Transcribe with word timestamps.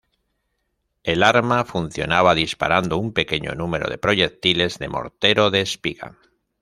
El 1.03 1.21
arma 1.21 1.63
funcionaba 1.63 2.33
disparando 2.33 2.97
un 2.97 3.13
pequeño 3.13 3.53
número 3.53 3.87
de 3.87 3.99
proyectiles 3.99 4.79
de 4.79 4.89
mortero 4.89 5.51
de 5.51 5.61
espiga. 5.61 6.17